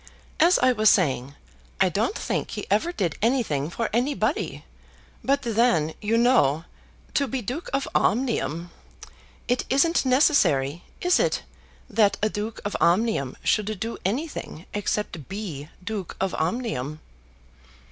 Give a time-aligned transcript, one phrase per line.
[0.39, 1.35] As I was saying,
[1.79, 4.65] I don't think he ever did anything for anybody;
[5.23, 6.65] but then, you know,
[7.13, 8.71] to be Duke of Omnium!
[9.47, 11.43] It isn't necessary, is it,
[11.87, 16.99] that a Duke of Omnium should do anything except be Duke of Omnium?"